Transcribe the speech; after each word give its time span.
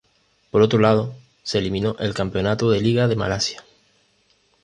Por 0.49 0.63
otro 0.63 0.79
lado, 0.79 1.13
se 1.43 1.59
eliminó 1.59 1.95
el 1.99 2.15
campeonato 2.15 2.71
de 2.71 2.81
liga 2.81 3.07
de 3.07 3.15
Malasia. 3.15 3.63